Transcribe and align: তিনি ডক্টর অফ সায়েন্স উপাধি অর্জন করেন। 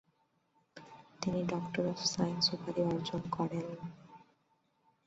তিনি 1.21 1.39
ডক্টর 1.43 1.83
অফ 1.87 1.99
সায়েন্স 2.05 2.43
উপাধি 2.55 2.81
অর্জন 2.91 3.21
করেন। 3.35 3.67